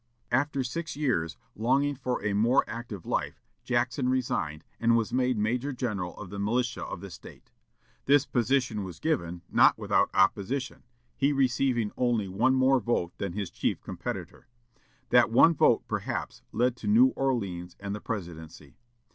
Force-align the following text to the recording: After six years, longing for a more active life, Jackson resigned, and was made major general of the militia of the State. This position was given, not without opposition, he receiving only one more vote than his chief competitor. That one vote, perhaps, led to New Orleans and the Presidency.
After 0.31 0.63
six 0.63 0.95
years, 0.95 1.37
longing 1.55 1.93
for 1.95 2.25
a 2.25 2.33
more 2.33 2.63
active 2.67 3.05
life, 3.05 3.39
Jackson 3.63 4.09
resigned, 4.09 4.63
and 4.79 4.97
was 4.97 5.13
made 5.13 5.37
major 5.37 5.71
general 5.71 6.17
of 6.17 6.31
the 6.31 6.39
militia 6.39 6.83
of 6.83 7.01
the 7.01 7.11
State. 7.11 7.51
This 8.05 8.25
position 8.25 8.83
was 8.83 8.97
given, 8.99 9.43
not 9.51 9.77
without 9.77 10.09
opposition, 10.15 10.81
he 11.15 11.31
receiving 11.31 11.91
only 11.97 12.27
one 12.27 12.55
more 12.55 12.79
vote 12.79 13.15
than 13.19 13.33
his 13.33 13.51
chief 13.51 13.79
competitor. 13.83 14.47
That 15.09 15.29
one 15.29 15.53
vote, 15.53 15.87
perhaps, 15.87 16.41
led 16.51 16.75
to 16.77 16.87
New 16.87 17.09
Orleans 17.09 17.75
and 17.79 17.93
the 17.93 18.01
Presidency. 18.01 18.77